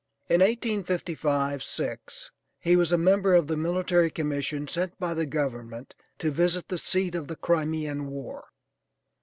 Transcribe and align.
In 0.29 0.39
1855 0.41 1.61
'6 1.61 2.31
he 2.59 2.75
was 2.75 2.91
a 2.91 2.97
member 2.97 3.35
of 3.35 3.45
the 3.45 3.55
Military 3.55 4.09
Commission 4.09 4.67
sent 4.67 4.99
by 4.99 5.13
the 5.13 5.27
government 5.27 5.93
to 6.17 6.31
visit 6.31 6.69
the 6.69 6.79
seat 6.79 7.13
of 7.13 7.27
the 7.27 7.35
Crimean 7.35 8.07
war. 8.07 8.47